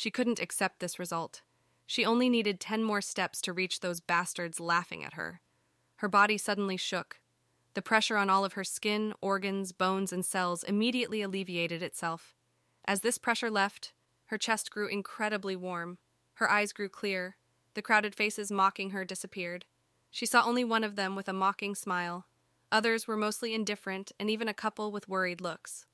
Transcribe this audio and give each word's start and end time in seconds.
She 0.00 0.10
couldn't 0.10 0.40
accept 0.40 0.80
this 0.80 0.98
result. 0.98 1.42
She 1.84 2.06
only 2.06 2.30
needed 2.30 2.58
ten 2.58 2.82
more 2.82 3.02
steps 3.02 3.42
to 3.42 3.52
reach 3.52 3.80
those 3.80 4.00
bastards 4.00 4.58
laughing 4.58 5.04
at 5.04 5.12
her. 5.12 5.42
Her 5.96 6.08
body 6.08 6.38
suddenly 6.38 6.78
shook. 6.78 7.20
The 7.74 7.82
pressure 7.82 8.16
on 8.16 8.30
all 8.30 8.42
of 8.42 8.54
her 8.54 8.64
skin, 8.64 9.12
organs, 9.20 9.72
bones, 9.72 10.10
and 10.10 10.24
cells 10.24 10.62
immediately 10.62 11.20
alleviated 11.20 11.82
itself. 11.82 12.34
As 12.86 13.02
this 13.02 13.18
pressure 13.18 13.50
left, 13.50 13.92
her 14.28 14.38
chest 14.38 14.70
grew 14.70 14.88
incredibly 14.88 15.54
warm. 15.54 15.98
Her 16.36 16.50
eyes 16.50 16.72
grew 16.72 16.88
clear. 16.88 17.36
The 17.74 17.82
crowded 17.82 18.14
faces 18.14 18.50
mocking 18.50 18.92
her 18.92 19.04
disappeared. 19.04 19.66
She 20.10 20.24
saw 20.24 20.42
only 20.46 20.64
one 20.64 20.82
of 20.82 20.96
them 20.96 21.14
with 21.14 21.28
a 21.28 21.34
mocking 21.34 21.74
smile. 21.74 22.24
Others 22.72 23.06
were 23.06 23.18
mostly 23.18 23.52
indifferent, 23.52 24.12
and 24.18 24.30
even 24.30 24.48
a 24.48 24.54
couple 24.54 24.92
with 24.92 25.10
worried 25.10 25.42
looks. 25.42 25.84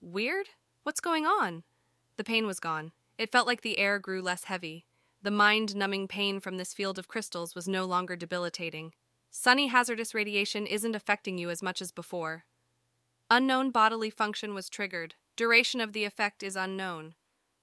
Weird? 0.00 0.50
What's 0.84 1.00
going 1.00 1.26
on? 1.26 1.64
The 2.16 2.22
pain 2.22 2.46
was 2.46 2.60
gone. 2.60 2.92
It 3.20 3.30
felt 3.30 3.46
like 3.46 3.60
the 3.60 3.78
air 3.78 3.98
grew 3.98 4.22
less 4.22 4.44
heavy. 4.44 4.86
The 5.20 5.30
mind 5.30 5.76
numbing 5.76 6.08
pain 6.08 6.40
from 6.40 6.56
this 6.56 6.72
field 6.72 6.98
of 6.98 7.06
crystals 7.06 7.54
was 7.54 7.68
no 7.68 7.84
longer 7.84 8.16
debilitating. 8.16 8.94
Sunny 9.30 9.66
hazardous 9.66 10.14
radiation 10.14 10.66
isn't 10.66 10.94
affecting 10.94 11.36
you 11.36 11.50
as 11.50 11.62
much 11.62 11.82
as 11.82 11.92
before. 11.92 12.46
Unknown 13.28 13.72
bodily 13.72 14.08
function 14.08 14.54
was 14.54 14.70
triggered. 14.70 15.16
Duration 15.36 15.82
of 15.82 15.92
the 15.92 16.04
effect 16.04 16.42
is 16.42 16.56
unknown. 16.56 17.14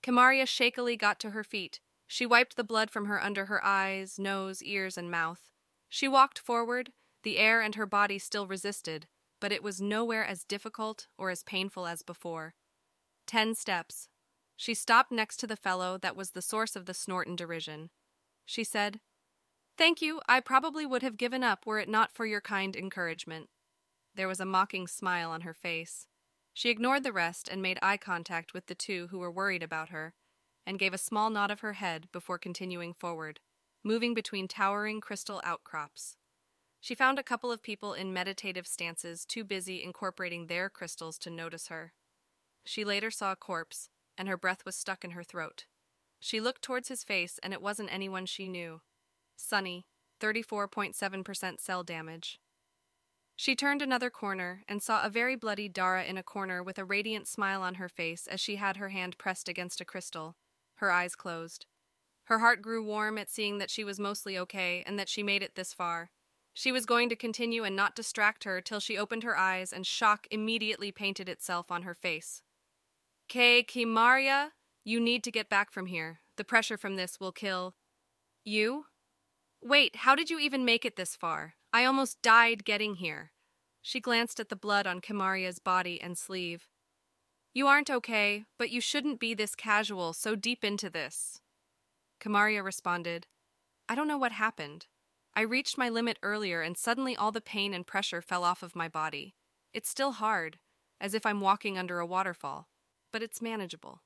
Kamaria 0.03 0.45
shakily 0.45 0.95
got 0.95 1.19
to 1.21 1.31
her 1.31 1.43
feet. 1.43 1.79
She 2.05 2.27
wiped 2.27 2.55
the 2.55 2.63
blood 2.63 2.91
from 2.91 3.05
her 3.05 3.19
under 3.19 3.45
her 3.45 3.65
eyes, 3.65 4.19
nose, 4.19 4.61
ears, 4.61 4.95
and 4.95 5.09
mouth. 5.09 5.49
She 5.89 6.07
walked 6.07 6.37
forward. 6.37 6.91
The 7.23 7.39
air 7.39 7.61
and 7.61 7.73
her 7.73 7.87
body 7.87 8.19
still 8.19 8.45
resisted, 8.45 9.07
but 9.39 9.51
it 9.51 9.63
was 9.63 9.81
nowhere 9.81 10.23
as 10.23 10.43
difficult 10.43 11.07
or 11.17 11.31
as 11.31 11.41
painful 11.41 11.87
as 11.87 12.03
before. 12.03 12.53
Ten 13.25 13.55
steps. 13.55 14.07
She 14.57 14.73
stopped 14.73 15.11
next 15.11 15.37
to 15.37 15.47
the 15.47 15.55
fellow 15.55 15.99
that 15.99 16.15
was 16.15 16.31
the 16.31 16.41
source 16.41 16.75
of 16.75 16.87
the 16.87 16.93
snort 16.93 17.27
and 17.27 17.37
derision. 17.37 17.91
She 18.43 18.63
said, 18.63 18.99
Thank 19.77 20.01
you. 20.01 20.19
I 20.27 20.39
probably 20.39 20.85
would 20.85 21.03
have 21.03 21.17
given 21.17 21.43
up 21.43 21.67
were 21.67 21.77
it 21.77 21.87
not 21.87 22.11
for 22.11 22.25
your 22.25 22.41
kind 22.41 22.75
encouragement. 22.75 23.49
There 24.15 24.27
was 24.27 24.39
a 24.39 24.45
mocking 24.45 24.87
smile 24.87 25.29
on 25.29 25.41
her 25.41 25.53
face. 25.53 26.07
She 26.53 26.71
ignored 26.71 27.03
the 27.03 27.13
rest 27.13 27.47
and 27.47 27.61
made 27.61 27.77
eye 27.83 27.97
contact 27.97 28.55
with 28.55 28.65
the 28.65 28.73
two 28.73 29.07
who 29.11 29.19
were 29.19 29.29
worried 29.29 29.61
about 29.61 29.89
her, 29.89 30.15
and 30.65 30.79
gave 30.79 30.93
a 30.93 30.97
small 30.97 31.29
nod 31.29 31.51
of 31.51 31.59
her 31.59 31.73
head 31.73 32.07
before 32.11 32.39
continuing 32.39 32.95
forward, 32.95 33.39
moving 33.83 34.15
between 34.15 34.47
towering 34.47 34.99
crystal 34.99 35.39
outcrops. 35.43 36.17
She 36.81 36.95
found 36.95 37.19
a 37.19 37.23
couple 37.23 37.51
of 37.51 37.61
people 37.61 37.93
in 37.93 38.11
meditative 38.11 38.65
stances 38.65 39.23
too 39.23 39.43
busy 39.43 39.83
incorporating 39.83 40.47
their 40.47 40.67
crystals 40.67 41.19
to 41.19 41.29
notice 41.29 41.67
her. 41.67 41.93
She 42.65 42.83
later 42.83 43.11
saw 43.11 43.33
a 43.33 43.35
corpse, 43.35 43.89
and 44.17 44.27
her 44.27 44.37
breath 44.37 44.65
was 44.65 44.75
stuck 44.75 45.03
in 45.03 45.11
her 45.11 45.23
throat. 45.23 45.65
She 46.19 46.39
looked 46.39 46.61
towards 46.61 46.89
his 46.89 47.03
face, 47.03 47.39
and 47.43 47.53
it 47.53 47.61
wasn't 47.61 47.93
anyone 47.93 48.25
she 48.25 48.47
knew. 48.47 48.81
Sunny, 49.35 49.85
34.7% 50.19 51.59
cell 51.59 51.83
damage. 51.83 52.39
She 53.35 53.55
turned 53.55 53.83
another 53.83 54.09
corner 54.09 54.63
and 54.67 54.81
saw 54.81 55.03
a 55.03 55.11
very 55.11 55.35
bloody 55.35 55.69
Dara 55.69 56.03
in 56.03 56.17
a 56.17 56.23
corner 56.23 56.63
with 56.63 56.79
a 56.79 56.85
radiant 56.85 57.27
smile 57.27 57.61
on 57.61 57.75
her 57.75 57.87
face 57.87 58.25
as 58.25 58.39
she 58.39 58.55
had 58.55 58.77
her 58.77 58.89
hand 58.89 59.19
pressed 59.19 59.47
against 59.47 59.79
a 59.79 59.85
crystal, 59.85 60.35
her 60.75 60.89
eyes 60.89 61.15
closed. 61.15 61.67
Her 62.23 62.39
heart 62.39 62.63
grew 62.63 62.83
warm 62.83 63.19
at 63.19 63.29
seeing 63.29 63.59
that 63.59 63.69
she 63.69 63.83
was 63.83 63.99
mostly 63.99 64.37
okay 64.39 64.83
and 64.87 64.97
that 64.97 65.07
she 65.07 65.21
made 65.21 65.43
it 65.43 65.53
this 65.53 65.71
far. 65.71 66.09
She 66.51 66.71
was 66.71 66.87
going 66.87 67.09
to 67.09 67.15
continue 67.15 67.63
and 67.63 67.75
not 67.75 67.95
distract 67.95 68.43
her 68.43 68.59
till 68.59 68.79
she 68.79 68.97
opened 68.97 69.21
her 69.21 69.37
eyes 69.37 69.71
and 69.71 69.85
shock 69.85 70.25
immediately 70.31 70.91
painted 70.91 71.29
itself 71.29 71.71
on 71.71 71.83
her 71.83 71.93
face. 71.93 72.41
K. 73.27 73.61
Kamaria, 73.61 74.51
you 74.85 75.01
need 75.01 75.21
to 75.25 75.31
get 75.31 75.49
back 75.49 75.69
from 75.69 75.87
here. 75.87 76.19
The 76.37 76.45
pressure 76.45 76.77
from 76.77 76.95
this 76.95 77.19
will 77.19 77.33
kill. 77.33 77.75
You? 78.45 78.85
Wait, 79.61 79.97
how 79.97 80.15
did 80.15 80.29
you 80.29 80.39
even 80.39 80.63
make 80.63 80.85
it 80.85 80.95
this 80.95 81.15
far? 81.15 81.55
I 81.73 81.83
almost 81.83 82.21
died 82.21 82.63
getting 82.63 82.95
here. 82.95 83.31
She 83.81 83.99
glanced 83.99 84.39
at 84.39 84.47
the 84.47 84.55
blood 84.55 84.87
on 84.87 85.01
Kamaria's 85.01 85.59
body 85.59 86.01
and 86.01 86.17
sleeve. 86.17 86.69
You 87.53 87.67
aren't 87.67 87.89
okay, 87.89 88.45
but 88.57 88.69
you 88.69 88.79
shouldn't 88.79 89.19
be 89.19 89.33
this 89.33 89.55
casual, 89.55 90.13
so 90.13 90.35
deep 90.35 90.63
into 90.63 90.89
this. 90.89 91.41
Kamaria 92.21 92.63
responded, 92.63 93.27
I 93.89 93.95
don't 93.95 94.07
know 94.07 94.17
what 94.17 94.31
happened. 94.31 94.85
I 95.35 95.41
reached 95.41 95.77
my 95.77 95.89
limit 95.89 96.17
earlier 96.23 96.61
and 96.61 96.77
suddenly 96.77 97.15
all 97.15 97.31
the 97.31 97.41
pain 97.41 97.73
and 97.73 97.85
pressure 97.85 98.21
fell 98.21 98.45
off 98.45 98.63
of 98.63 98.75
my 98.75 98.87
body. 98.87 99.35
It's 99.73 99.89
still 99.89 100.13
hard, 100.13 100.59
as 101.01 101.13
if 101.13 101.25
I'm 101.25 101.41
walking 101.41 101.77
under 101.77 101.99
a 101.99 102.05
waterfall, 102.05 102.69
but 103.17 103.23
it's 103.23 103.41
manageable. 103.41 104.03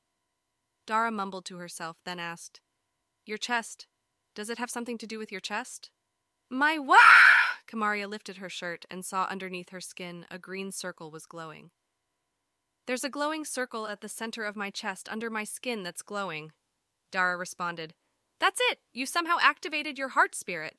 Dara 0.88 1.12
mumbled 1.12 1.44
to 1.44 1.58
herself, 1.58 1.98
then 2.06 2.18
asked, 2.18 2.62
Your 3.26 3.38
chest, 3.38 3.86
does 4.36 4.50
it 4.50 4.58
have 4.58 4.70
something 4.70 4.98
to 5.00 5.06
do 5.06 5.20
with 5.20 5.34
your 5.34 5.42
chest? 5.42 5.92
My 6.50 6.80
wah! 6.80 6.96
Kamaria 7.70 8.08
lifted 8.08 8.38
her 8.38 8.48
shirt 8.48 8.86
and 8.90 9.04
saw 9.04 9.28
underneath 9.30 9.72
her 9.72 9.82
skin 9.82 10.26
a 10.32 10.40
green 10.40 10.72
circle 10.72 11.12
was 11.12 11.26
glowing. 11.26 11.72
There's 12.88 13.04
a 13.04 13.10
glowing 13.10 13.44
circle 13.44 13.86
at 13.86 14.00
the 14.00 14.08
center 14.08 14.46
of 14.46 14.56
my 14.56 14.70
chest 14.70 15.10
under 15.12 15.30
my 15.30 15.44
skin 15.44 15.84
that's 15.84 16.02
glowing. 16.02 16.54
Dara 17.12 17.36
responded, 17.36 17.96
That's 18.40 18.62
it! 18.72 18.80
You 18.94 19.06
somehow 19.06 19.40
activated 19.42 19.98
your 19.98 20.10
heart 20.16 20.36
spirit. 20.36 20.78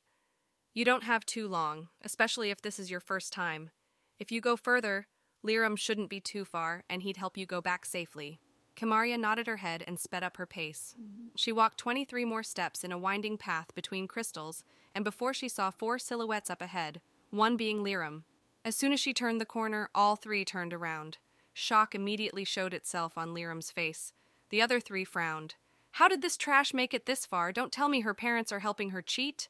You 0.73 0.85
don't 0.85 1.03
have 1.03 1.23
too 1.23 1.47
long, 1.47 1.89
especially 2.01 2.49
if 2.49 2.63
this 2.63 2.79
is 2.79 2.89
your 2.89 2.99
first 2.99 3.31
time. 3.31 3.69
If 4.17 4.31
you 4.31 4.41
go 4.41 4.57
further, 4.57 5.05
Liram 5.45 5.77
shouldn't 5.77 6.09
be 6.09 6.19
too 6.19 6.45
far, 6.45 6.83
and 6.89 7.03
he'd 7.03 7.17
help 7.17 7.37
you 7.37 7.45
go 7.45 7.61
back 7.61 7.85
safely. 7.85 8.39
Kamaria 8.75 9.19
nodded 9.19 9.47
her 9.47 9.57
head 9.57 9.83
and 9.85 9.99
sped 9.99 10.23
up 10.23 10.37
her 10.37 10.45
pace. 10.45 10.95
She 11.35 11.51
walked 11.51 11.77
23 11.77 12.25
more 12.25 12.43
steps 12.43 12.83
in 12.83 12.91
a 12.91 12.97
winding 12.97 13.37
path 13.37 13.75
between 13.75 14.07
crystals, 14.07 14.63
and 14.95 15.03
before 15.03 15.33
she 15.33 15.47
saw 15.47 15.69
four 15.69 15.99
silhouettes 15.99 16.49
up 16.49 16.61
ahead, 16.61 17.01
one 17.29 17.57
being 17.57 17.83
Liram. 17.83 18.23
As 18.65 18.75
soon 18.75 18.93
as 18.93 18.99
she 18.99 19.13
turned 19.13 19.41
the 19.41 19.45
corner, 19.45 19.89
all 19.93 20.15
three 20.15 20.45
turned 20.45 20.73
around. 20.73 21.17
Shock 21.53 21.93
immediately 21.93 22.45
showed 22.45 22.73
itself 22.73 23.17
on 23.17 23.33
Liram's 23.33 23.69
face. 23.69 24.13
The 24.49 24.61
other 24.61 24.79
three 24.79 25.03
frowned. 25.03 25.55
How 25.91 26.07
did 26.07 26.21
this 26.21 26.37
trash 26.37 26.73
make 26.73 26.93
it 26.93 27.05
this 27.05 27.25
far? 27.25 27.51
Don't 27.51 27.71
tell 27.71 27.89
me 27.89 28.01
her 28.01 28.15
parents 28.15 28.51
are 28.51 28.59
helping 28.59 28.89
her 28.89 29.01
cheat. 29.01 29.49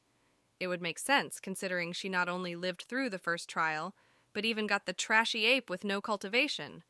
It 0.60 0.68
would 0.68 0.82
make 0.82 0.98
sense, 0.98 1.40
considering 1.40 1.92
she 1.92 2.08
not 2.08 2.28
only 2.28 2.54
lived 2.54 2.82
through 2.88 3.10
the 3.10 3.18
first 3.18 3.48
trial, 3.48 3.94
but 4.34 4.44
even 4.44 4.66
got 4.66 4.84
the 4.84 4.92
trashy 4.92 5.46
ape 5.46 5.70
with 5.70 5.84
no 5.84 6.02
cultivation. 6.02 6.82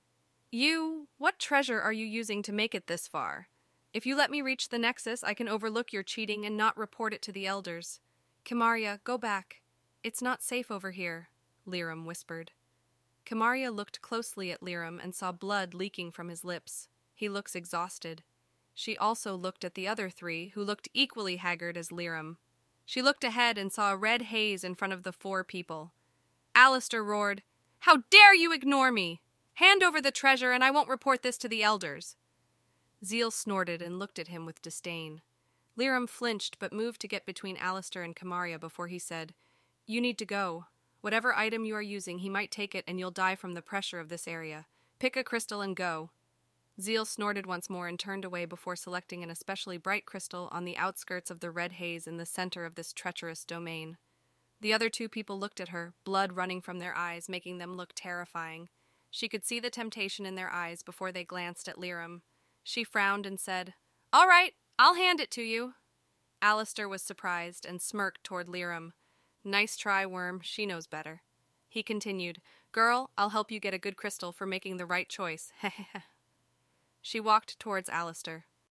You, 0.50 1.08
what 1.18 1.38
treasure 1.38 1.80
are 1.80 1.92
you 1.92 2.06
using 2.06 2.42
to 2.42 2.52
make 2.52 2.74
it 2.74 2.88
this 2.88 3.06
far? 3.06 3.48
If 3.92 4.06
you 4.06 4.16
let 4.16 4.30
me 4.30 4.42
reach 4.42 4.70
the 4.70 4.78
Nexus, 4.78 5.22
I 5.22 5.34
can 5.34 5.48
overlook 5.48 5.92
your 5.92 6.02
cheating 6.02 6.44
and 6.44 6.56
not 6.56 6.76
report 6.76 7.14
it 7.14 7.22
to 7.22 7.32
the 7.32 7.46
elders. 7.46 8.00
Kamaria, 8.44 8.98
go 9.04 9.16
back. 9.16 9.60
It's 10.02 10.20
not 10.20 10.42
safe 10.42 10.70
over 10.70 10.90
here, 10.90 11.28
Liram 11.66 12.04
whispered. 12.04 12.50
Kamaria 13.24 13.74
looked 13.74 14.02
closely 14.02 14.50
at 14.50 14.60
Liram 14.60 15.02
and 15.02 15.14
saw 15.14 15.32
blood 15.32 15.74
leaking 15.74 16.10
from 16.10 16.28
his 16.28 16.44
lips. 16.44 16.88
He 17.14 17.28
looks 17.28 17.54
exhausted. 17.54 18.22
She 18.74 18.98
also 18.98 19.36
looked 19.36 19.64
at 19.64 19.74
the 19.74 19.86
other 19.86 20.10
three, 20.10 20.48
who 20.48 20.62
looked 20.64 20.88
equally 20.92 21.36
haggard 21.36 21.76
as 21.76 21.88
Liram. 21.88 22.36
She 22.84 23.00
looked 23.00 23.24
ahead 23.24 23.56
and 23.56 23.72
saw 23.72 23.92
a 23.92 23.96
red 23.96 24.22
haze 24.22 24.64
in 24.64 24.74
front 24.74 24.92
of 24.92 25.04
the 25.04 25.12
four 25.12 25.44
people. 25.44 25.92
Alistair 26.54 27.02
roared, 27.02 27.42
How 27.80 28.04
dare 28.10 28.34
you 28.34 28.52
ignore 28.52 28.92
me! 28.92 29.20
Hand 29.54 29.82
over 29.82 30.00
the 30.00 30.10
treasure, 30.10 30.52
and 30.52 30.64
I 30.64 30.70
won't 30.70 30.88
report 30.88 31.22
this 31.22 31.38
to 31.38 31.48
the 31.48 31.62
elders. 31.62 32.16
Zeal 33.04 33.30
snorted 33.30 33.82
and 33.82 33.98
looked 33.98 34.18
at 34.18 34.28
him 34.28 34.46
with 34.46 34.62
disdain. 34.62 35.20
Liram 35.76 36.08
flinched 36.08 36.58
but 36.58 36.72
moved 36.72 37.00
to 37.00 37.08
get 37.08 37.26
between 37.26 37.56
Alistair 37.56 38.02
and 38.02 38.14
Kamaria 38.14 38.58
before 38.58 38.86
he 38.86 38.98
said, 38.98 39.34
You 39.86 40.00
need 40.00 40.18
to 40.18 40.24
go. 40.24 40.66
Whatever 41.00 41.34
item 41.34 41.64
you 41.64 41.74
are 41.74 41.82
using, 41.82 42.20
he 42.20 42.28
might 42.28 42.50
take 42.50 42.74
it 42.74 42.84
and 42.86 42.98
you'll 42.98 43.10
die 43.10 43.34
from 43.34 43.52
the 43.52 43.62
pressure 43.62 44.00
of 44.00 44.08
this 44.08 44.26
area. 44.26 44.66
Pick 44.98 45.16
a 45.16 45.24
crystal 45.24 45.60
and 45.60 45.76
go. 45.76 46.10
Zeal 46.80 47.04
snorted 47.04 47.46
once 47.46 47.68
more 47.68 47.86
and 47.86 47.98
turned 47.98 48.24
away 48.24 48.46
before 48.46 48.74
selecting 48.74 49.22
an 49.22 49.30
especially 49.30 49.76
bright 49.76 50.06
crystal 50.06 50.48
on 50.50 50.64
the 50.64 50.76
outskirts 50.76 51.30
of 51.30 51.40
the 51.40 51.50
red 51.50 51.72
haze 51.72 52.06
in 52.06 52.16
the 52.16 52.26
center 52.26 52.64
of 52.64 52.74
this 52.74 52.92
treacherous 52.92 53.44
domain. 53.44 53.96
The 54.64 54.72
other 54.72 54.88
two 54.88 55.10
people 55.10 55.38
looked 55.38 55.60
at 55.60 55.68
her, 55.68 55.92
blood 56.04 56.32
running 56.32 56.62
from 56.62 56.78
their 56.78 56.96
eyes, 56.96 57.28
making 57.28 57.58
them 57.58 57.76
look 57.76 57.92
terrifying. 57.94 58.70
She 59.10 59.28
could 59.28 59.44
see 59.44 59.60
the 59.60 59.68
temptation 59.68 60.24
in 60.24 60.36
their 60.36 60.50
eyes 60.50 60.82
before 60.82 61.12
they 61.12 61.22
glanced 61.22 61.68
at 61.68 61.76
Liram. 61.76 62.22
She 62.62 62.82
frowned 62.82 63.26
and 63.26 63.38
said, 63.38 63.74
All 64.10 64.26
right, 64.26 64.54
I'll 64.78 64.94
hand 64.94 65.20
it 65.20 65.30
to 65.32 65.42
you. 65.42 65.74
Alistair 66.40 66.88
was 66.88 67.02
surprised 67.02 67.66
and 67.66 67.82
smirked 67.82 68.24
toward 68.24 68.46
Liram. 68.46 68.92
Nice 69.44 69.76
try, 69.76 70.06
Worm. 70.06 70.40
She 70.42 70.64
knows 70.64 70.86
better. 70.86 71.20
He 71.68 71.82
continued, 71.82 72.40
Girl, 72.72 73.10
I'll 73.18 73.28
help 73.28 73.50
you 73.50 73.60
get 73.60 73.74
a 73.74 73.78
good 73.78 73.98
crystal 73.98 74.32
for 74.32 74.46
making 74.46 74.78
the 74.78 74.86
right 74.86 75.10
choice. 75.10 75.52
she 77.02 77.20
walked 77.20 77.58
towards 77.58 77.90
Alistair. 77.90 78.46